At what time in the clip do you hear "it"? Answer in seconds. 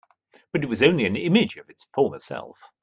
0.63-0.67